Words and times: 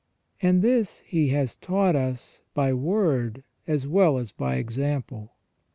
And 0.41 0.63
this 0.63 1.01
He 1.01 1.27
has 1.27 1.55
taught 1.55 1.95
us 1.95 2.41
by 2.55 2.73
word 2.73 3.43
as 3.67 3.85
well 3.85 4.17
as 4.17 4.31
by 4.31 4.55
example. 4.55 5.33